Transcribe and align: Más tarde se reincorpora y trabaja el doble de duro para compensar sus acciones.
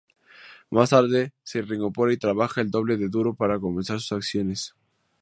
Más 0.71 0.89
tarde 0.89 1.35
se 1.43 1.61
reincorpora 1.61 2.11
y 2.11 2.17
trabaja 2.17 2.61
el 2.61 2.71
doble 2.71 2.97
de 2.97 3.07
duro 3.07 3.35
para 3.35 3.59
compensar 3.59 3.99
sus 3.99 4.13
acciones. 4.13 4.73